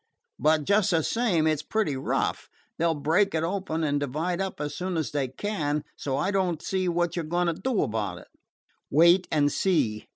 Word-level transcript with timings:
But, 0.39 0.63
just 0.63 0.89
the 0.89 1.03
same, 1.03 1.45
it 1.45 1.59
's 1.59 1.61
pretty 1.61 1.95
rough. 1.95 2.49
They 2.79 2.85
'll 2.87 2.95
break 2.95 3.35
it 3.35 3.43
open 3.43 3.83
and 3.83 3.99
divide 3.99 4.41
up 4.41 4.59
as 4.59 4.73
soon 4.73 4.97
as 4.97 5.11
they 5.11 5.27
can, 5.27 5.83
so 5.95 6.17
I 6.17 6.31
don't 6.31 6.59
see 6.63 6.89
what 6.89 7.15
you 7.15 7.21
're 7.21 7.27
going 7.27 7.45
to 7.53 7.53
do 7.53 7.83
about 7.83 8.17
it." 8.17 8.27
"Wait 8.89 9.27
and 9.31 9.51
see." 9.51 10.07